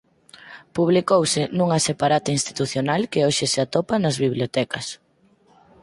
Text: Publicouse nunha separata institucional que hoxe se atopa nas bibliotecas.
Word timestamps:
Publicouse 0.77 1.41
nunha 1.57 1.79
separata 1.87 2.29
institucional 2.37 3.01
que 3.11 3.23
hoxe 3.25 3.45
se 3.53 3.59
atopa 3.65 3.95
nas 4.03 4.17
bibliotecas. 4.23 4.87